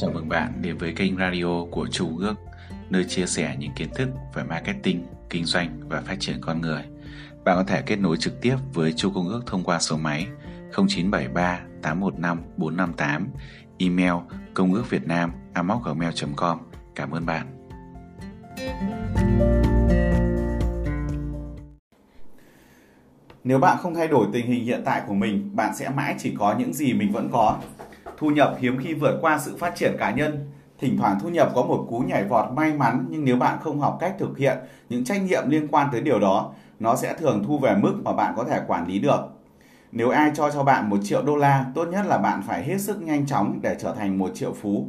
[0.00, 2.34] Chào mừng bạn đến với kênh radio của Chu Ước,
[2.90, 6.82] nơi chia sẻ những kiến thức về marketing, kinh doanh và phát triển con người.
[7.44, 10.26] Bạn có thể kết nối trực tiếp với Chu Công Ước thông qua số máy
[10.72, 13.28] 0973 815 458,
[13.78, 14.12] email
[14.54, 16.58] công ước việt nam gmail.com.
[16.94, 17.46] Cảm ơn bạn.
[23.44, 26.34] Nếu bạn không thay đổi tình hình hiện tại của mình, bạn sẽ mãi chỉ
[26.38, 27.58] có những gì mình vẫn có.
[28.18, 30.50] Thu nhập hiếm khi vượt qua sự phát triển cá nhân.
[30.78, 33.80] Thỉnh thoảng thu nhập có một cú nhảy vọt may mắn nhưng nếu bạn không
[33.80, 34.58] học cách thực hiện
[34.88, 36.50] những trách nhiệm liên quan tới điều đó,
[36.80, 39.20] nó sẽ thường thu về mức mà bạn có thể quản lý được.
[39.92, 42.80] Nếu ai cho cho bạn một triệu đô la, tốt nhất là bạn phải hết
[42.80, 44.86] sức nhanh chóng để trở thành một triệu phú.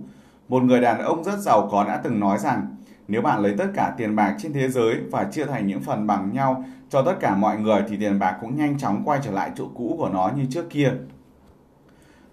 [0.50, 2.76] Một người đàn ông rất giàu có đã từng nói rằng,
[3.08, 6.08] nếu bạn lấy tất cả tiền bạc trên thế giới và chia thành những phần
[6.08, 9.32] bằng nhau cho tất cả mọi người thì tiền bạc cũng nhanh chóng quay trở
[9.32, 10.92] lại chỗ cũ của nó như trước kia.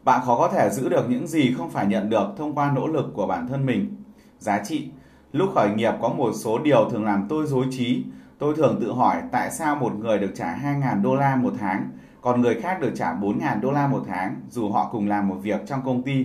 [0.07, 2.87] Bạn khó có thể giữ được những gì không phải nhận được thông qua nỗ
[2.87, 3.97] lực của bản thân mình.
[4.39, 4.89] Giá trị
[5.33, 8.05] Lúc khởi nghiệp có một số điều thường làm tôi dối trí.
[8.39, 11.89] Tôi thường tự hỏi tại sao một người được trả 2.000 đô la một tháng,
[12.21, 15.37] còn người khác được trả 4.000 đô la một tháng dù họ cùng làm một
[15.43, 16.25] việc trong công ty,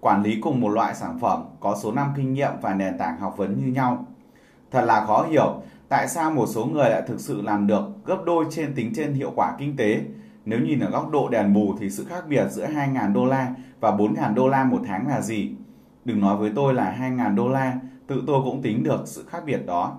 [0.00, 3.20] quản lý cùng một loại sản phẩm, có số năm kinh nghiệm và nền tảng
[3.20, 4.06] học vấn như nhau.
[4.70, 8.18] Thật là khó hiểu tại sao một số người lại thực sự làm được gấp
[8.26, 10.00] đôi trên tính trên hiệu quả kinh tế.
[10.48, 13.54] Nếu nhìn ở góc độ đèn bù thì sự khác biệt giữa 2.000 đô la
[13.80, 15.56] và 4.000 đô la một tháng là gì?
[16.04, 19.42] Đừng nói với tôi là 2.000 đô la, tự tôi cũng tính được sự khác
[19.46, 19.98] biệt đó.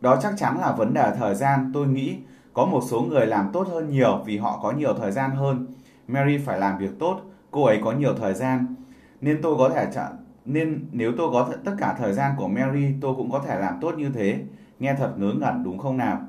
[0.00, 2.16] Đó chắc chắn là vấn đề thời gian, tôi nghĩ
[2.52, 5.66] có một số người làm tốt hơn nhiều vì họ có nhiều thời gian hơn.
[6.08, 8.74] Mary phải làm việc tốt, cô ấy có nhiều thời gian.
[9.20, 10.12] Nên tôi có thể chọn
[10.44, 13.78] nên nếu tôi có tất cả thời gian của Mary, tôi cũng có thể làm
[13.80, 14.40] tốt như thế.
[14.78, 16.20] Nghe thật ngớ ngẩn đúng không nào?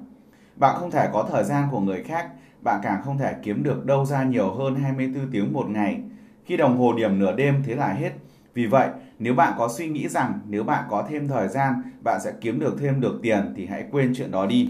[0.56, 2.30] Bạn không thể có thời gian của người khác,
[2.62, 6.02] bạn càng không thể kiếm được đâu ra nhiều hơn 24 tiếng một ngày.
[6.46, 8.12] Khi đồng hồ điểm nửa đêm thế là hết.
[8.54, 12.22] Vì vậy, nếu bạn có suy nghĩ rằng nếu bạn có thêm thời gian, bạn
[12.24, 14.70] sẽ kiếm được thêm được tiền thì hãy quên chuyện đó đi.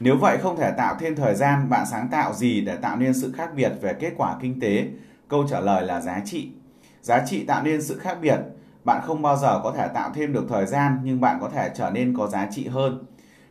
[0.00, 3.14] Nếu vậy không thể tạo thêm thời gian, bạn sáng tạo gì để tạo nên
[3.14, 4.88] sự khác biệt về kết quả kinh tế?
[5.28, 6.48] Câu trả lời là giá trị.
[7.02, 8.38] Giá trị tạo nên sự khác biệt.
[8.84, 11.70] Bạn không bao giờ có thể tạo thêm được thời gian nhưng bạn có thể
[11.74, 13.04] trở nên có giá trị hơn.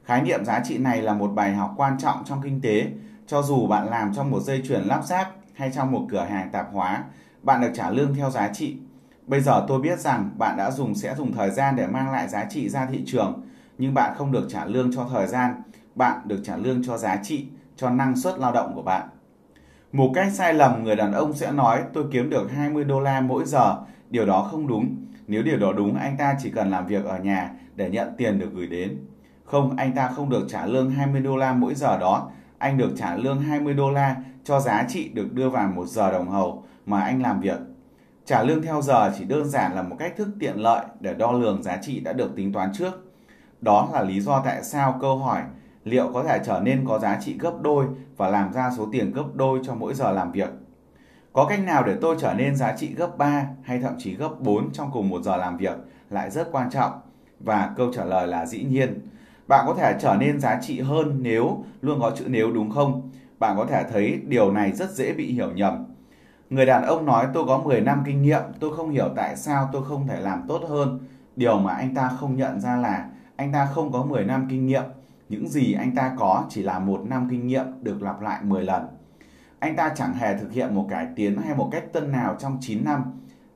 [0.05, 2.88] Khái niệm giá trị này là một bài học quan trọng trong kinh tế.
[3.27, 6.49] Cho dù bạn làm trong một dây chuyền lắp ráp hay trong một cửa hàng
[6.51, 7.03] tạp hóa,
[7.43, 8.77] bạn được trả lương theo giá trị.
[9.27, 12.27] Bây giờ tôi biết rằng bạn đã dùng sẽ dùng thời gian để mang lại
[12.27, 13.41] giá trị ra thị trường,
[13.77, 15.61] nhưng bạn không được trả lương cho thời gian,
[15.95, 19.09] bạn được trả lương cho giá trị, cho năng suất lao động của bạn.
[19.91, 23.22] Một cách sai lầm người đàn ông sẽ nói tôi kiếm được 20 đô la
[23.22, 23.77] mỗi giờ,
[24.09, 24.95] điều đó không đúng.
[25.27, 28.39] Nếu điều đó đúng, anh ta chỉ cần làm việc ở nhà để nhận tiền
[28.39, 28.97] được gửi đến.
[29.45, 32.91] Không, anh ta không được trả lương 20 đô la mỗi giờ đó, anh được
[32.97, 36.63] trả lương 20 đô la cho giá trị được đưa vào một giờ đồng hồ
[36.85, 37.59] mà anh làm việc.
[38.25, 41.31] Trả lương theo giờ chỉ đơn giản là một cách thức tiện lợi để đo
[41.31, 43.11] lường giá trị đã được tính toán trước.
[43.61, 45.41] Đó là lý do tại sao câu hỏi
[45.84, 47.85] liệu có thể trở nên có giá trị gấp đôi
[48.17, 50.50] và làm ra số tiền gấp đôi cho mỗi giờ làm việc.
[51.34, 54.29] Có cách nào để tôi trở nên giá trị gấp 3 hay thậm chí gấp
[54.39, 55.78] 4 trong cùng một giờ làm việc
[56.09, 56.91] lại rất quan trọng.
[57.39, 59.00] Và câu trả lời là dĩ nhiên.
[59.47, 63.11] Bạn có thể trở nên giá trị hơn nếu luôn có chữ nếu đúng không?
[63.39, 65.85] Bạn có thể thấy điều này rất dễ bị hiểu nhầm.
[66.50, 69.69] Người đàn ông nói tôi có 10 năm kinh nghiệm, tôi không hiểu tại sao
[69.73, 71.00] tôi không thể làm tốt hơn.
[71.35, 74.66] Điều mà anh ta không nhận ra là anh ta không có 10 năm kinh
[74.66, 74.84] nghiệm.
[75.29, 78.63] Những gì anh ta có chỉ là một năm kinh nghiệm được lặp lại 10
[78.63, 78.88] lần.
[79.59, 82.57] Anh ta chẳng hề thực hiện một cải tiến hay một cách tân nào trong
[82.61, 83.03] 9 năm.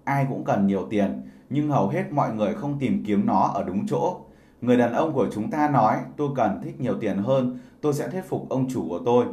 [0.03, 3.63] Ai cũng cần nhiều tiền, nhưng hầu hết mọi người không tìm kiếm nó ở
[3.63, 4.17] đúng chỗ.
[4.61, 8.07] Người đàn ông của chúng ta nói tôi cần thích nhiều tiền hơn, tôi sẽ
[8.07, 9.25] thuyết phục ông chủ của tôi.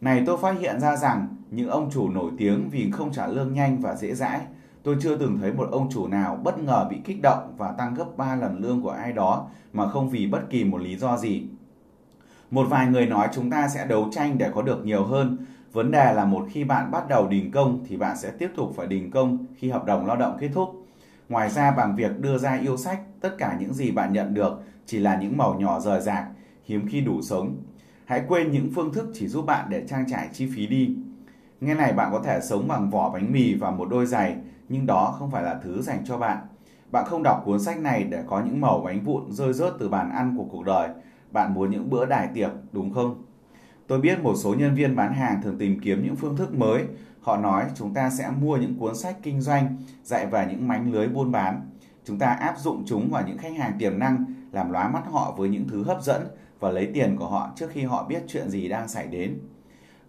[0.00, 3.52] Này tôi phát hiện ra rằng những ông chủ nổi tiếng vì không trả lương
[3.52, 4.40] nhanh và dễ dãi.
[4.82, 7.94] Tôi chưa từng thấy một ông chủ nào bất ngờ bị kích động và tăng
[7.94, 11.16] gấp 3 lần lương của ai đó mà không vì bất kỳ một lý do
[11.16, 11.46] gì.
[12.50, 15.36] Một vài người nói chúng ta sẽ đấu tranh để có được nhiều hơn.
[15.72, 18.72] Vấn đề là một khi bạn bắt đầu đình công thì bạn sẽ tiếp tục
[18.76, 20.79] phải đình công khi hợp đồng lao động kết thúc.
[21.30, 24.62] Ngoài ra bằng việc đưa ra yêu sách, tất cả những gì bạn nhận được
[24.86, 26.24] chỉ là những màu nhỏ rời rạc,
[26.64, 27.56] hiếm khi đủ sống.
[28.04, 30.96] Hãy quên những phương thức chỉ giúp bạn để trang trải chi phí đi.
[31.60, 34.36] Nghe này bạn có thể sống bằng vỏ bánh mì và một đôi giày,
[34.68, 36.38] nhưng đó không phải là thứ dành cho bạn.
[36.90, 39.88] Bạn không đọc cuốn sách này để có những mẩu bánh vụn rơi rớt từ
[39.88, 40.88] bàn ăn của cuộc đời.
[41.30, 43.22] Bạn muốn những bữa đài tiệc, đúng không?
[43.86, 46.84] Tôi biết một số nhân viên bán hàng thường tìm kiếm những phương thức mới.
[47.20, 50.92] Họ nói chúng ta sẽ mua những cuốn sách kinh doanh, dạy về những mánh
[50.92, 51.70] lưới buôn bán.
[52.04, 55.34] Chúng ta áp dụng chúng vào những khách hàng tiềm năng, làm lóa mắt họ
[55.36, 56.26] với những thứ hấp dẫn
[56.60, 59.38] và lấy tiền của họ trước khi họ biết chuyện gì đang xảy đến.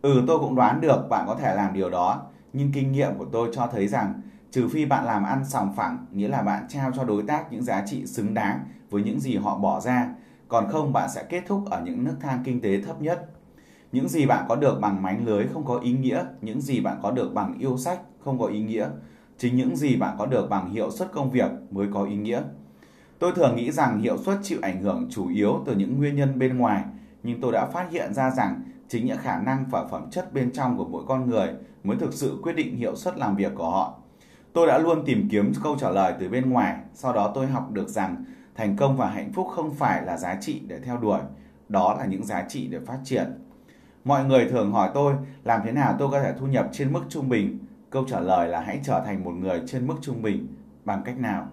[0.02, 2.22] Ừ, tôi cũng đoán được bạn có thể làm điều đó,
[2.54, 4.22] nhưng kinh nghiệm của tôi cho thấy rằng
[4.52, 7.64] Trừ phi bạn làm ăn sòng phẳng, nghĩa là bạn trao cho đối tác những
[7.64, 8.60] giá trị xứng đáng
[8.90, 10.10] với những gì họ bỏ ra,
[10.48, 13.31] còn không bạn sẽ kết thúc ở những nước thang kinh tế thấp nhất.
[13.92, 17.00] Những gì bạn có được bằng mánh lưới không có ý nghĩa, những gì bạn
[17.02, 18.90] có được bằng yêu sách không có ý nghĩa.
[19.38, 22.42] Chính những gì bạn có được bằng hiệu suất công việc mới có ý nghĩa.
[23.20, 26.40] Tôi thường nghĩ rằng hiệu suất chịu ảnh hưởng chủ yếu từ những nguyên nhân
[26.40, 26.84] bên ngoài,
[27.24, 30.52] nhưng tôi đã phát hiện ra rằng chính những khả năng và phẩm chất bên
[30.52, 31.48] trong của mỗi con người
[31.84, 33.98] mới thực sự quyết định hiệu suất làm việc của họ.
[34.54, 37.72] Tôi đã luôn tìm kiếm câu trả lời từ bên ngoài, sau đó tôi học
[37.72, 41.20] được rằng thành công và hạnh phúc không phải là giá trị để theo đuổi,
[41.70, 43.26] đó là những giá trị để phát triển.
[44.04, 45.14] Mọi người thường hỏi tôi
[45.44, 47.60] làm thế nào tôi có thể thu nhập trên mức trung bình.
[47.90, 50.48] Câu trả lời là hãy trở thành một người trên mức trung bình.
[50.86, 51.48] Bằng cách nào?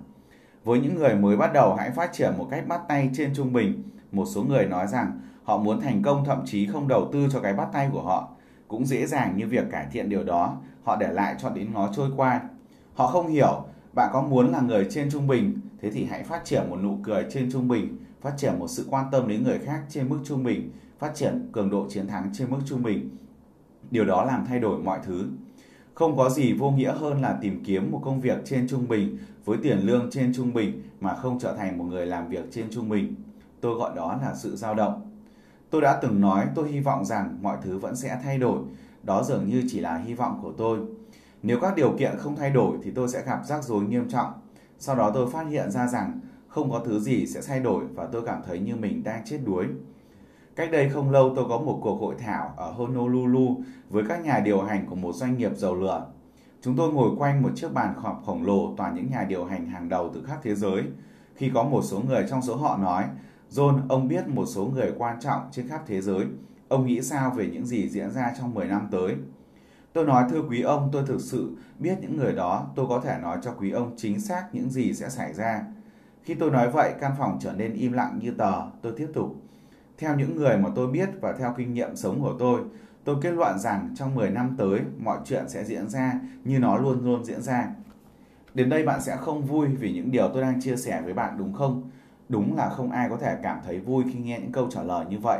[0.64, 3.52] Với những người mới bắt đầu hãy phát triển một cách bắt tay trên trung
[3.52, 3.82] bình.
[4.12, 7.40] Một số người nói rằng họ muốn thành công thậm chí không đầu tư cho
[7.40, 8.28] cái bắt tay của họ.
[8.68, 11.88] Cũng dễ dàng như việc cải thiện điều đó, họ để lại cho đến nó
[11.92, 12.40] trôi qua.
[12.94, 16.44] Họ không hiểu bạn có muốn là người trên trung bình, thế thì hãy phát
[16.44, 19.58] triển một nụ cười trên trung bình, phát triển một sự quan tâm đến người
[19.58, 23.16] khác trên mức trung bình, phát triển cường độ chiến thắng trên mức trung bình.
[23.90, 25.24] Điều đó làm thay đổi mọi thứ.
[25.94, 29.18] Không có gì vô nghĩa hơn là tìm kiếm một công việc trên trung bình
[29.44, 32.70] với tiền lương trên trung bình mà không trở thành một người làm việc trên
[32.70, 33.14] trung bình.
[33.60, 35.10] Tôi gọi đó là sự dao động.
[35.70, 38.60] Tôi đã từng nói tôi hy vọng rằng mọi thứ vẫn sẽ thay đổi.
[39.02, 40.78] Đó dường như chỉ là hy vọng của tôi.
[41.42, 44.32] Nếu các điều kiện không thay đổi thì tôi sẽ gặp rắc rối nghiêm trọng.
[44.78, 48.06] Sau đó tôi phát hiện ra rằng không có thứ gì sẽ thay đổi và
[48.12, 49.66] tôi cảm thấy như mình đang chết đuối.
[50.58, 53.56] Cách đây không lâu tôi có một cuộc hội thảo ở Honolulu
[53.90, 56.06] với các nhà điều hành của một doanh nghiệp dầu lửa.
[56.62, 59.66] Chúng tôi ngồi quanh một chiếc bàn họp khổng lồ toàn những nhà điều hành
[59.66, 60.82] hàng đầu từ khắp thế giới.
[61.34, 63.04] Khi có một số người trong số họ nói,
[63.50, 66.26] John, ông biết một số người quan trọng trên khắp thế giới.
[66.68, 69.14] Ông nghĩ sao về những gì diễn ra trong 10 năm tới?
[69.92, 73.18] Tôi nói thưa quý ông, tôi thực sự biết những người đó, tôi có thể
[73.22, 75.62] nói cho quý ông chính xác những gì sẽ xảy ra.
[76.22, 78.52] Khi tôi nói vậy, căn phòng trở nên im lặng như tờ.
[78.82, 79.47] Tôi tiếp tục.
[79.98, 82.60] Theo những người mà tôi biết và theo kinh nghiệm sống của tôi,
[83.04, 86.76] tôi kết luận rằng trong 10 năm tới, mọi chuyện sẽ diễn ra như nó
[86.76, 87.68] luôn luôn diễn ra.
[88.54, 91.38] Đến đây bạn sẽ không vui vì những điều tôi đang chia sẻ với bạn
[91.38, 91.90] đúng không?
[92.28, 95.06] Đúng là không ai có thể cảm thấy vui khi nghe những câu trả lời
[95.10, 95.38] như vậy.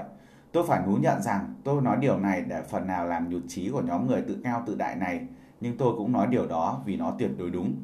[0.52, 3.70] Tôi phải thú nhận rằng tôi nói điều này để phần nào làm nhụt chí
[3.70, 5.26] của nhóm người tự cao tự đại này,
[5.60, 7.74] nhưng tôi cũng nói điều đó vì nó tuyệt đối đúng.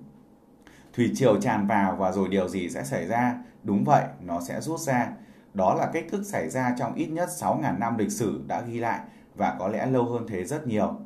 [0.92, 3.38] Thủy triều tràn vào và rồi điều gì sẽ xảy ra?
[3.62, 5.10] Đúng vậy, nó sẽ rút ra.
[5.54, 8.78] Đó là cách thức xảy ra trong ít nhất 6.000 năm lịch sử đã ghi
[8.78, 9.00] lại
[9.34, 10.96] và có lẽ lâu hơn thế rất nhiều.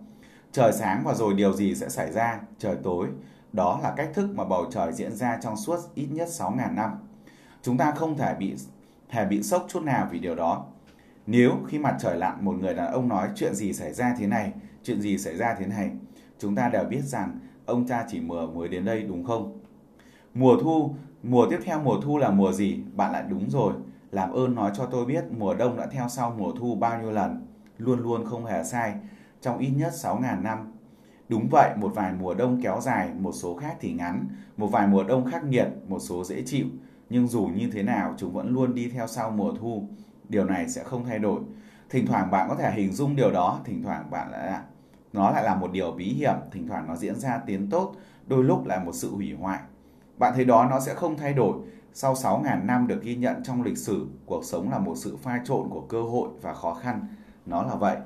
[0.52, 2.40] Trời sáng và rồi điều gì sẽ xảy ra?
[2.58, 3.08] Trời tối.
[3.52, 6.90] Đó là cách thức mà bầu trời diễn ra trong suốt ít nhất 6.000 năm.
[7.62, 8.54] Chúng ta không thể bị
[9.08, 10.66] thể bị sốc chút nào vì điều đó.
[11.26, 14.26] Nếu khi mặt trời lặn một người đàn ông nói chuyện gì xảy ra thế
[14.26, 14.52] này,
[14.82, 15.90] chuyện gì xảy ra thế này,
[16.38, 19.60] chúng ta đều biết rằng ông ta chỉ mùa mới đến đây đúng không?
[20.34, 22.80] Mùa thu, mùa tiếp theo mùa thu là mùa gì?
[22.94, 23.72] Bạn lại đúng rồi.
[24.10, 27.10] Làm ơn nói cho tôi biết mùa đông đã theo sau mùa thu bao nhiêu
[27.10, 27.46] lần.
[27.78, 28.94] Luôn luôn không hề sai.
[29.40, 30.72] Trong ít nhất 6.000 năm.
[31.28, 34.26] Đúng vậy, một vài mùa đông kéo dài, một số khác thì ngắn.
[34.56, 36.66] Một vài mùa đông khắc nghiệt, một số dễ chịu.
[37.10, 39.88] Nhưng dù như thế nào, chúng vẫn luôn đi theo sau mùa thu.
[40.28, 41.40] Điều này sẽ không thay đổi.
[41.90, 44.60] Thỉnh thoảng bạn có thể hình dung điều đó, thỉnh thoảng bạn lại
[45.12, 47.94] nó lại là một điều bí hiểm, thỉnh thoảng nó diễn ra tiến tốt,
[48.26, 49.58] đôi lúc là một sự hủy hoại.
[50.18, 51.58] Bạn thấy đó nó sẽ không thay đổi.
[51.92, 55.40] Sau 6.000 năm được ghi nhận trong lịch sử, cuộc sống là một sự pha
[55.44, 57.06] trộn của cơ hội và khó khăn.
[57.46, 57.96] Nó là vậy.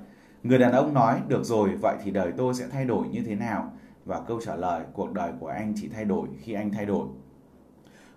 [0.43, 3.35] Người đàn ông nói, được rồi, vậy thì đời tôi sẽ thay đổi như thế
[3.35, 3.73] nào?
[4.05, 7.07] Và câu trả lời, cuộc đời của anh chỉ thay đổi khi anh thay đổi.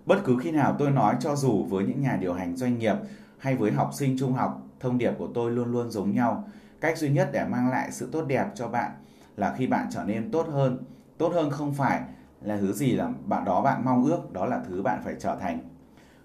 [0.06, 2.96] Bất cứ khi nào tôi nói cho dù với những nhà điều hành doanh nghiệp
[3.38, 6.44] hay với học sinh trung học, thông điệp của tôi luôn luôn giống nhau.
[6.80, 8.90] Cách duy nhất để mang lại sự tốt đẹp cho bạn
[9.36, 10.84] là khi bạn trở nên tốt hơn.
[11.18, 12.02] Tốt hơn không phải
[12.46, 15.36] là thứ gì là bạn đó bạn mong ước, đó là thứ bạn phải trở
[15.40, 15.58] thành.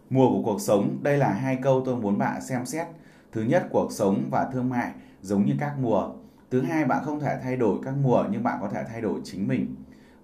[0.10, 2.88] Mùa của cuộc sống, đây là hai câu tôi muốn bạn xem xét.
[3.32, 6.10] Thứ nhất, cuộc sống và thương mại giống như các mùa.
[6.52, 9.22] Thứ hai, bạn không thể thay đổi các mùa nhưng bạn có thể thay đổi
[9.24, 9.76] chính mình.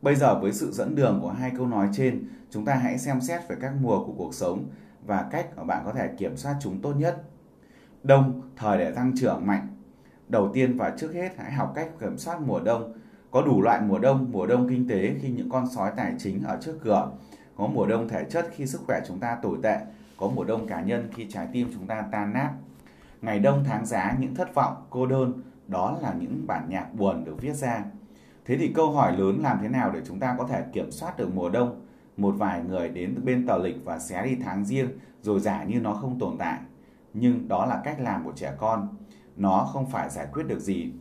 [0.02, 3.22] Bây giờ với sự dẫn đường của hai câu nói trên, chúng ta hãy xem
[3.22, 4.66] xét về các mùa của cuộc sống
[5.06, 7.24] và cách mà bạn có thể kiểm soát chúng tốt nhất.
[8.04, 9.68] Đông, thời để tăng trưởng mạnh.
[10.30, 12.94] Đầu tiên và trước hết hãy học cách kiểm soát mùa đông.
[13.32, 16.44] Có đủ loại mùa đông, mùa đông kinh tế khi những con sói tài chính
[16.44, 17.12] ở trước cửa.
[17.56, 19.78] Có mùa đông thể chất khi sức khỏe chúng ta tồi tệ.
[20.18, 22.52] Có mùa đông cá nhân khi trái tim chúng ta tan nát.
[23.22, 27.26] Ngày đông tháng giá, những thất vọng, cô đơn, đó là những bản nhạc buồn
[27.26, 27.84] được viết ra.
[28.46, 31.18] Thế thì câu hỏi lớn làm thế nào để chúng ta có thể kiểm soát
[31.18, 31.82] được mùa đông?
[32.18, 34.90] Một vài người đến bên tờ lịch và xé đi tháng riêng
[35.22, 36.60] rồi giả như nó không tồn tại.
[37.14, 38.88] Nhưng đó là cách làm của trẻ con.
[39.36, 40.94] Nó không phải giải quyết được gì.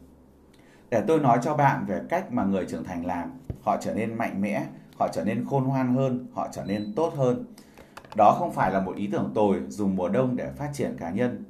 [0.97, 3.31] Để tôi nói cho bạn về cách mà người trưởng thành làm.
[3.63, 4.67] Họ trở nên mạnh mẽ,
[4.99, 7.45] họ trở nên khôn ngoan hơn, họ trở nên tốt hơn.
[8.15, 11.11] Đó không phải là một ý tưởng tồi dùng mùa đông để phát triển cá
[11.11, 11.45] nhân.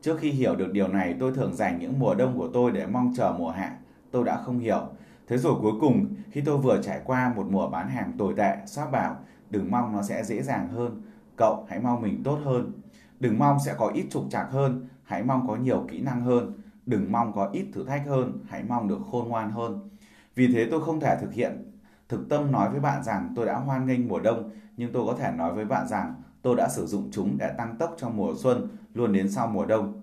[0.00, 2.86] Trước khi hiểu được điều này, tôi thường dành những mùa đông của tôi để
[2.86, 3.76] mong chờ mùa hạ.
[4.10, 4.82] Tôi đã không hiểu.
[5.28, 8.56] Thế rồi cuối cùng, khi tôi vừa trải qua một mùa bán hàng tồi tệ,
[8.66, 9.16] sắp bảo,
[9.50, 11.02] đừng mong nó sẽ dễ dàng hơn.
[11.36, 12.72] Cậu hãy mong mình tốt hơn.
[13.20, 16.52] Đừng mong sẽ có ít trục trặc hơn, hãy mong có nhiều kỹ năng hơn.
[16.90, 19.88] Đừng mong có ít thử thách hơn, hãy mong được khôn ngoan hơn.
[20.34, 21.72] Vì thế tôi không thể thực hiện
[22.08, 25.14] thực tâm nói với bạn rằng tôi đã hoan nghênh mùa đông, nhưng tôi có
[25.18, 28.34] thể nói với bạn rằng tôi đã sử dụng chúng để tăng tốc trong mùa
[28.36, 30.00] xuân, luôn đến sau mùa đông.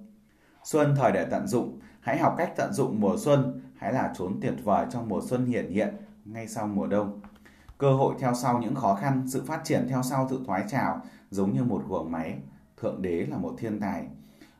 [0.63, 4.39] Xuân thời để tận dụng, hãy học cách tận dụng mùa xuân, hãy là trốn
[4.41, 7.22] tuyệt vời trong mùa xuân hiện hiện ngay sau mùa đông.
[7.77, 11.01] Cơ hội theo sau những khó khăn, sự phát triển theo sau sự thoái trào
[11.32, 12.38] giống như một guồng máy.
[12.82, 14.08] Thượng đế là một thiên tài.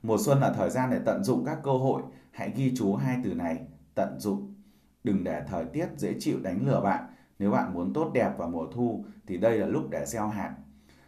[0.08, 2.02] Mùa xuân là thời gian để tận dụng các cơ hội.
[2.32, 3.60] Hãy ghi chú hai từ này,
[3.96, 4.56] tận dụng.
[5.04, 7.06] Đừng để thời tiết dễ chịu đánh lừa bạn.
[7.40, 10.56] Nếu bạn muốn tốt đẹp vào mùa thu thì đây là lúc để gieo hạt.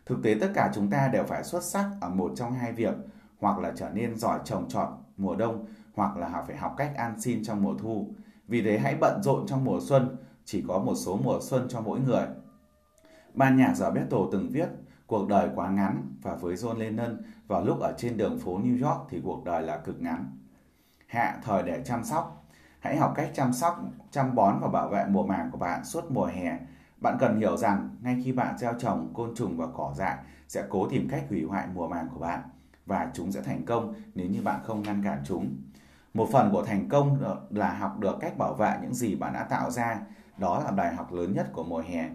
[0.05, 2.93] Thực tế tất cả chúng ta đều phải xuất sắc ở một trong hai việc,
[3.39, 5.65] hoặc là trở nên giỏi trồng trọt mùa đông,
[5.95, 8.13] hoặc là phải học cách an xin trong mùa thu.
[8.47, 11.81] Vì thế hãy bận rộn trong mùa xuân, chỉ có một số mùa xuân cho
[11.81, 12.25] mỗi người.
[13.33, 14.69] Ban nhạc giờ Beatles từng viết,
[15.09, 18.87] cuộc đời quá ngắn và với John Lennon vào lúc ở trên đường phố New
[18.87, 20.37] York thì cuộc đời là cực ngắn.
[21.07, 22.45] Hạ thời để chăm sóc.
[22.79, 23.79] Hãy học cách chăm sóc,
[24.11, 26.59] chăm bón và bảo vệ mùa màng của bạn suốt mùa hè.
[27.01, 30.63] Bạn cần hiểu rằng ngay khi bạn gieo trồng côn trùng và cỏ dại sẽ
[30.69, 32.41] cố tìm cách hủy hoại mùa màng của bạn
[32.85, 35.55] và chúng sẽ thành công nếu như bạn không ngăn cản chúng.
[36.13, 37.17] Một phần của thành công
[37.49, 39.99] là học được cách bảo vệ những gì bạn đã tạo ra
[40.37, 42.09] đó là bài học lớn nhất của mùa hè.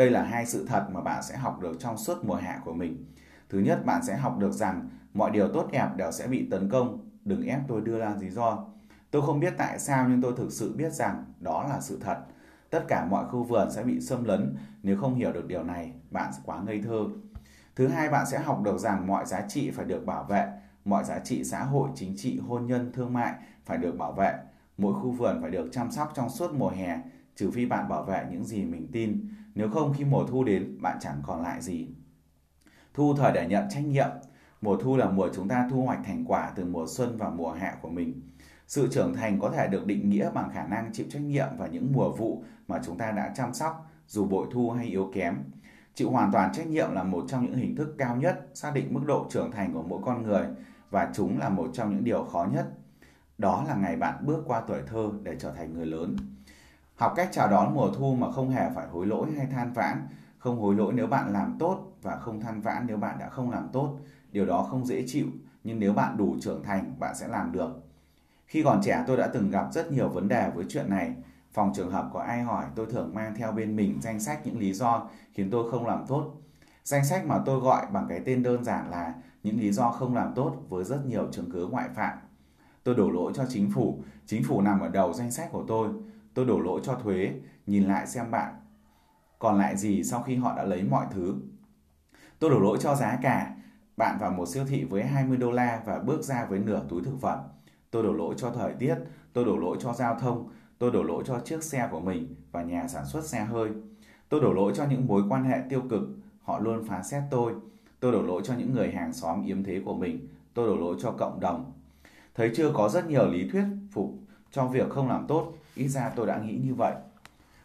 [0.00, 2.72] Đây là hai sự thật mà bạn sẽ học được trong suốt mùa hạ của
[2.72, 3.04] mình.
[3.48, 6.68] Thứ nhất, bạn sẽ học được rằng mọi điều tốt đẹp đều sẽ bị tấn
[6.68, 7.10] công.
[7.24, 8.64] Đừng ép tôi đưa ra lý do.
[9.10, 12.18] Tôi không biết tại sao nhưng tôi thực sự biết rằng đó là sự thật.
[12.70, 14.56] Tất cả mọi khu vườn sẽ bị xâm lấn.
[14.82, 17.04] Nếu không hiểu được điều này, bạn sẽ quá ngây thơ.
[17.76, 20.48] Thứ hai, bạn sẽ học được rằng mọi giá trị phải được bảo vệ.
[20.84, 24.34] Mọi giá trị xã hội, chính trị, hôn nhân, thương mại phải được bảo vệ.
[24.78, 26.98] Mỗi khu vườn phải được chăm sóc trong suốt mùa hè
[27.40, 29.28] trừ phi bạn bảo vệ những gì mình tin.
[29.60, 31.88] Nếu không khi mùa thu đến, bạn chẳng còn lại gì.
[32.94, 34.08] Thu thời để nhận trách nhiệm.
[34.60, 37.52] Mùa thu là mùa chúng ta thu hoạch thành quả từ mùa xuân và mùa
[37.52, 38.20] hạ của mình.
[38.66, 41.68] Sự trưởng thành có thể được định nghĩa bằng khả năng chịu trách nhiệm vào
[41.68, 45.38] những mùa vụ mà chúng ta đã chăm sóc, dù bội thu hay yếu kém.
[45.94, 48.94] Chịu hoàn toàn trách nhiệm là một trong những hình thức cao nhất xác định
[48.94, 50.46] mức độ trưởng thành của mỗi con người
[50.90, 52.66] và chúng là một trong những điều khó nhất.
[53.38, 56.16] Đó là ngày bạn bước qua tuổi thơ để trở thành người lớn.
[57.00, 60.08] Học cách chào đón mùa thu mà không hề phải hối lỗi hay than vãn,
[60.38, 63.50] không hối lỗi nếu bạn làm tốt và không than vãn nếu bạn đã không
[63.50, 63.98] làm tốt.
[64.32, 65.26] Điều đó không dễ chịu,
[65.64, 67.70] nhưng nếu bạn đủ trưởng thành, bạn sẽ làm được.
[68.46, 71.14] Khi còn trẻ tôi đã từng gặp rất nhiều vấn đề với chuyện này.
[71.52, 74.58] Phòng trường hợp có ai hỏi tôi thường mang theo bên mình danh sách những
[74.58, 76.34] lý do khiến tôi không làm tốt.
[76.84, 80.14] Danh sách mà tôi gọi bằng cái tên đơn giản là những lý do không
[80.14, 82.18] làm tốt với rất nhiều chứng cứ ngoại phạm.
[82.84, 85.88] Tôi đổ lỗi cho chính phủ, chính phủ nằm ở đầu danh sách của tôi
[86.40, 87.32] tôi đổ lỗi cho thuế,
[87.66, 88.54] nhìn lại xem bạn
[89.38, 91.34] còn lại gì sau khi họ đã lấy mọi thứ.
[92.38, 93.54] Tôi đổ lỗi cho giá cả,
[93.96, 97.02] bạn vào một siêu thị với 20 đô la và bước ra với nửa túi
[97.02, 97.38] thực phẩm.
[97.90, 98.94] Tôi đổ lỗi cho thời tiết,
[99.32, 102.62] tôi đổ lỗi cho giao thông, tôi đổ lỗi cho chiếc xe của mình và
[102.62, 103.70] nhà sản xuất xe hơi.
[104.28, 106.02] Tôi đổ lỗi cho những mối quan hệ tiêu cực,
[106.42, 107.54] họ luôn phán xét tôi.
[108.00, 110.96] Tôi đổ lỗi cho những người hàng xóm yếm thế của mình, tôi đổ lỗi
[111.00, 111.72] cho cộng đồng.
[112.34, 114.14] Thấy chưa có rất nhiều lý thuyết phục
[114.50, 116.94] cho việc không làm tốt, ít ra tôi đã nghĩ như vậy.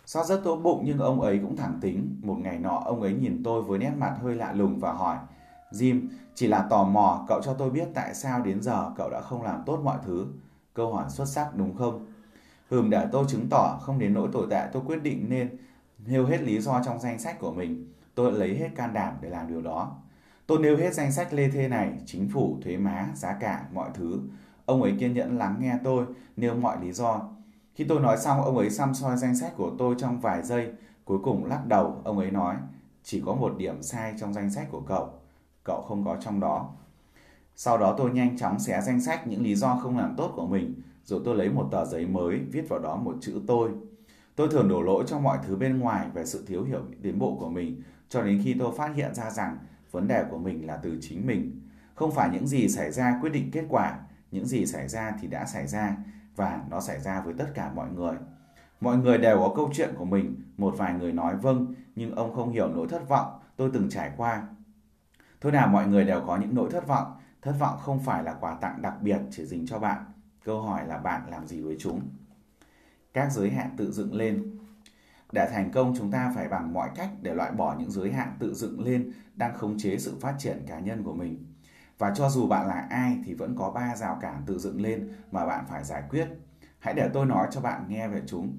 [0.05, 2.19] So rất tốt bụng nhưng ông ấy cũng thẳng tính.
[2.23, 5.17] Một ngày nọ ông ấy nhìn tôi với nét mặt hơi lạ lùng và hỏi
[5.71, 9.21] Jim, chỉ là tò mò cậu cho tôi biết tại sao đến giờ cậu đã
[9.21, 10.27] không làm tốt mọi thứ.
[10.73, 12.05] Câu hỏi xuất sắc đúng không?
[12.69, 15.57] Hừm để tôi chứng tỏ không đến nỗi tồi tệ tôi quyết định nên
[16.07, 17.93] nêu hết lý do trong danh sách của mình.
[18.15, 19.95] Tôi lấy hết can đảm để làm điều đó.
[20.47, 23.89] Tôi nêu hết danh sách lê thê này, chính phủ, thuế má, giá cả, mọi
[23.93, 24.19] thứ.
[24.65, 26.05] Ông ấy kiên nhẫn lắng nghe tôi,
[26.37, 27.21] nêu mọi lý do.
[27.75, 30.71] Khi tôi nói xong, ông ấy xăm soi danh sách của tôi trong vài giây.
[31.05, 32.55] Cuối cùng lắc đầu, ông ấy nói,
[33.03, 35.09] chỉ có một điểm sai trong danh sách của cậu.
[35.63, 36.69] Cậu không có trong đó.
[37.55, 40.47] Sau đó tôi nhanh chóng xé danh sách những lý do không làm tốt của
[40.47, 43.71] mình, rồi tôi lấy một tờ giấy mới viết vào đó một chữ tôi.
[44.35, 47.37] Tôi thường đổ lỗi cho mọi thứ bên ngoài về sự thiếu hiểu tiến bộ
[47.39, 49.57] của mình, cho đến khi tôi phát hiện ra rằng
[49.91, 51.61] vấn đề của mình là từ chính mình.
[51.95, 53.99] Không phải những gì xảy ra quyết định kết quả,
[54.31, 55.97] những gì xảy ra thì đã xảy ra
[56.35, 58.15] và nó xảy ra với tất cả mọi người.
[58.81, 62.33] Mọi người đều có câu chuyện của mình, một vài người nói vâng, nhưng ông
[62.33, 64.47] không hiểu nỗi thất vọng tôi từng trải qua.
[65.41, 68.33] Thôi nào mọi người đều có những nỗi thất vọng, thất vọng không phải là
[68.33, 70.05] quà tặng đặc biệt chỉ dành cho bạn.
[70.43, 72.01] Câu hỏi là bạn làm gì với chúng?
[73.13, 74.57] Các giới hạn tự dựng lên.
[75.31, 78.35] Để thành công chúng ta phải bằng mọi cách để loại bỏ những giới hạn
[78.39, 81.54] tự dựng lên đang khống chế sự phát triển cá nhân của mình.
[81.97, 85.13] Và cho dù bạn là ai thì vẫn có ba rào cản tự dựng lên
[85.31, 86.27] mà bạn phải giải quyết.
[86.79, 88.57] Hãy để tôi nói cho bạn nghe về chúng.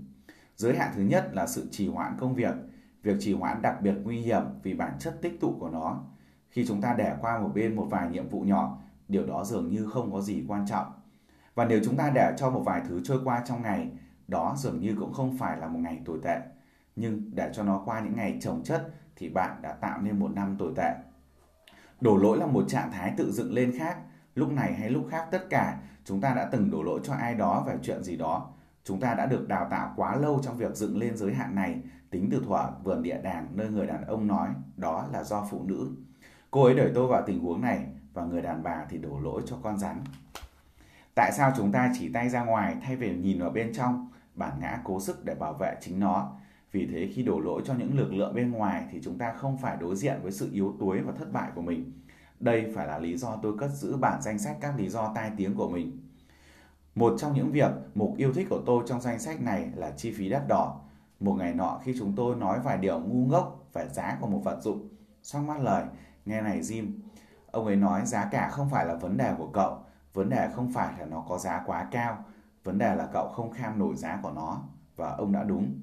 [0.57, 2.55] Giới hạn thứ nhất là sự trì hoãn công việc.
[3.03, 6.05] Việc trì hoãn đặc biệt nguy hiểm vì bản chất tích tụ của nó.
[6.51, 8.79] Khi chúng ta để qua một bên một vài nhiệm vụ nhỏ,
[9.09, 10.93] điều đó dường như không có gì quan trọng.
[11.55, 13.91] Và nếu chúng ta để cho một vài thứ trôi qua trong ngày,
[14.29, 16.41] đó dường như cũng không phải là một ngày tồi tệ.
[16.97, 20.31] Nhưng để cho nó qua những ngày trồng chất thì bạn đã tạo nên một
[20.35, 20.95] năm tồi tệ.
[22.01, 23.99] Đổ lỗi là một trạng thái tự dựng lên khác.
[24.35, 27.35] Lúc này hay lúc khác tất cả, chúng ta đã từng đổ lỗi cho ai
[27.35, 28.53] đó về chuyện gì đó.
[28.85, 31.81] Chúng ta đã được đào tạo quá lâu trong việc dựng lên giới hạn này,
[32.11, 35.63] tính từ thuở vườn địa đàng nơi người đàn ông nói đó là do phụ
[35.65, 35.91] nữ.
[36.51, 39.43] Cô ấy đẩy tôi vào tình huống này và người đàn bà thì đổ lỗi
[39.47, 40.01] cho con rắn.
[41.15, 44.11] Tại sao chúng ta chỉ tay ra ngoài thay vì nhìn vào bên trong?
[44.35, 46.33] Bản ngã cố sức để bảo vệ chính nó.
[46.73, 49.59] Vì thế khi đổ lỗi cho những lực lượng bên ngoài thì chúng ta không
[49.59, 51.93] phải đối diện với sự yếu đuối và thất bại của mình.
[52.41, 55.31] Đây phải là lý do tôi cất giữ bản danh sách các lý do tai
[55.37, 55.99] tiếng của mình.
[56.95, 60.13] Một trong những việc mục yêu thích của tôi trong danh sách này là chi
[60.13, 60.81] phí đắt đỏ.
[61.21, 64.41] Một ngày nọ khi chúng tôi nói vài điều ngu ngốc về giá của một
[64.45, 64.89] vật dụng,
[65.23, 65.85] xong mắt lời,
[66.27, 66.93] nghe này Jim,
[67.51, 69.79] ông ấy nói giá cả không phải là vấn đề của cậu,
[70.13, 72.25] vấn đề không phải là nó có giá quá cao,
[72.65, 74.63] vấn đề là cậu không kham nổi giá của nó,
[74.97, 75.81] và ông đã đúng.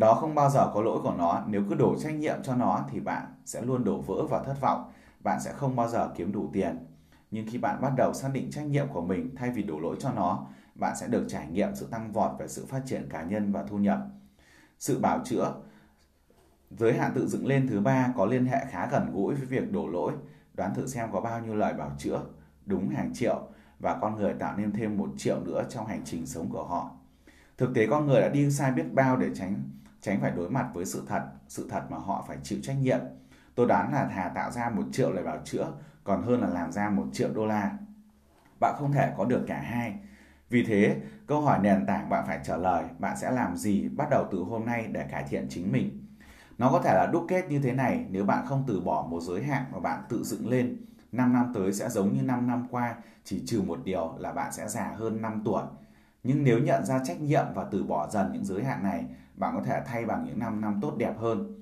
[0.00, 2.84] Đó không bao giờ có lỗi của nó, nếu cứ đổ trách nhiệm cho nó
[2.90, 4.92] thì bạn sẽ luôn đổ vỡ và thất vọng,
[5.24, 6.86] bạn sẽ không bao giờ kiếm đủ tiền.
[7.30, 9.96] Nhưng khi bạn bắt đầu xác định trách nhiệm của mình thay vì đổ lỗi
[10.00, 13.22] cho nó, bạn sẽ được trải nghiệm sự tăng vọt về sự phát triển cá
[13.22, 13.98] nhân và thu nhập.
[14.78, 15.54] Sự bảo chữa
[16.70, 19.72] Giới hạn tự dựng lên thứ ba có liên hệ khá gần gũi với việc
[19.72, 20.12] đổ lỗi.
[20.54, 22.20] Đoán thử xem có bao nhiêu lời bảo chữa.
[22.66, 23.42] Đúng hàng triệu
[23.78, 26.90] và con người tạo nên thêm một triệu nữa trong hành trình sống của họ.
[27.58, 29.62] Thực tế con người đã đi sai biết bao để tránh
[30.00, 33.00] tránh phải đối mặt với sự thật, sự thật mà họ phải chịu trách nhiệm.
[33.54, 35.72] Tôi đoán là thà tạo ra một triệu lời bảo chữa
[36.04, 37.72] còn hơn là làm ra một triệu đô la.
[38.60, 39.94] Bạn không thể có được cả hai.
[40.50, 40.96] Vì thế,
[41.26, 44.38] câu hỏi nền tảng bạn phải trả lời bạn sẽ làm gì bắt đầu từ
[44.38, 46.06] hôm nay để cải thiện chính mình.
[46.58, 49.20] Nó có thể là đúc kết như thế này nếu bạn không từ bỏ một
[49.20, 50.76] giới hạn mà bạn tự dựng lên.
[51.12, 54.52] 5 năm tới sẽ giống như 5 năm qua, chỉ trừ một điều là bạn
[54.52, 55.62] sẽ già hơn 5 tuổi.
[56.22, 59.04] Nhưng nếu nhận ra trách nhiệm và từ bỏ dần những giới hạn này,
[59.40, 61.60] bạn có thể thay bằng những 5 năm tốt đẹp hơn.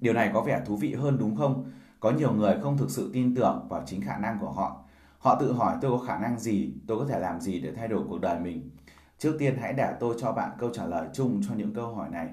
[0.00, 1.70] Điều này có vẻ thú vị hơn đúng không?
[2.00, 4.84] Có nhiều người không thực sự tin tưởng vào chính khả năng của họ.
[5.18, 7.88] Họ tự hỏi tôi có khả năng gì, tôi có thể làm gì để thay
[7.88, 8.70] đổi cuộc đời mình.
[9.18, 12.08] Trước tiên hãy để tôi cho bạn câu trả lời chung cho những câu hỏi
[12.10, 12.28] này.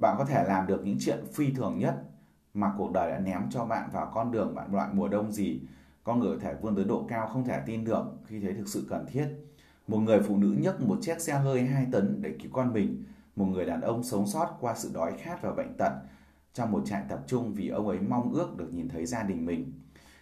[0.00, 1.94] Bạn có thể làm được những chuyện phi thường nhất
[2.54, 5.60] mà cuộc đời đã ném cho bạn vào con đường bạn loại mùa đông gì.
[6.04, 8.86] Con người thể vươn tới độ cao không thể tin được khi thấy thực sự
[8.90, 9.28] cần thiết.
[9.90, 13.04] Một người phụ nữ nhấc một chiếc xe hơi 2 tấn để cứu con mình.
[13.36, 15.92] Một người đàn ông sống sót qua sự đói khát và bệnh tật
[16.54, 19.46] trong một trại tập trung vì ông ấy mong ước được nhìn thấy gia đình
[19.46, 19.72] mình.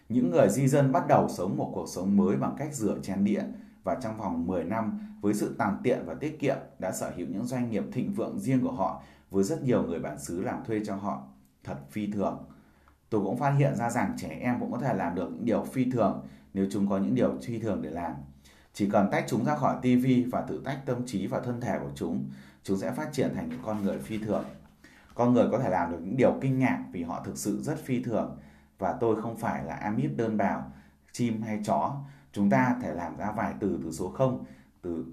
[0.09, 3.23] Những người di dân bắt đầu sống một cuộc sống mới bằng cách rửa chén
[3.23, 3.41] đĩa
[3.83, 7.27] và trong vòng 10 năm, với sự tàn tiện và tiết kiệm, đã sở hữu
[7.27, 10.63] những doanh nghiệp thịnh vượng riêng của họ, với rất nhiều người bản xứ làm
[10.63, 11.23] thuê cho họ.
[11.63, 12.45] Thật phi thường.
[13.09, 15.63] Tôi cũng phát hiện ra rằng trẻ em cũng có thể làm được những điều
[15.63, 18.13] phi thường, nếu chúng có những điều phi thường để làm.
[18.79, 21.79] Chỉ cần tách chúng ra khỏi tivi và tự tách tâm trí và thân thể
[21.79, 22.29] của chúng,
[22.63, 24.45] chúng sẽ phát triển thành những con người phi thường.
[25.15, 27.77] Con người có thể làm được những điều kinh ngạc vì họ thực sự rất
[27.85, 28.39] phi thường
[28.77, 30.71] và tôi không phải là amip đơn bào,
[31.11, 31.95] chim hay chó.
[32.31, 34.45] Chúng ta thể làm ra vài từ từ số 0,
[34.81, 35.05] từ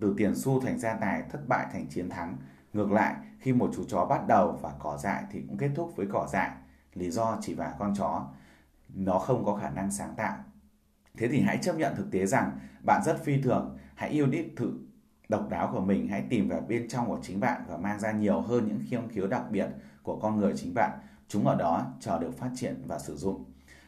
[0.00, 2.36] từ tiền xu thành gia tài, thất bại thành chiến thắng.
[2.72, 5.92] Ngược lại, khi một chú chó bắt đầu và cỏ dại thì cũng kết thúc
[5.96, 6.50] với cỏ dại.
[6.94, 8.26] Lý do chỉ vào con chó,
[8.94, 10.36] nó không có khả năng sáng tạo.
[11.20, 14.56] Thế thì hãy chấp nhận thực tế rằng bạn rất phi thường, hãy yêu đích
[14.56, 14.72] thử
[15.28, 18.12] độc đáo của mình, hãy tìm vào bên trong của chính bạn và mang ra
[18.12, 19.66] nhiều hơn những khiêm khiếu đặc biệt
[20.02, 20.90] của con người chính bạn.
[21.28, 23.44] Chúng ở đó chờ được phát triển và sử dụng.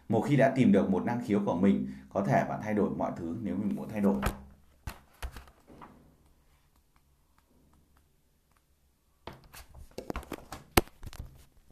[0.09, 2.91] Một khi đã tìm được một năng khiếu của mình, có thể bạn thay đổi
[2.91, 4.21] mọi thứ nếu mình muốn thay đổi.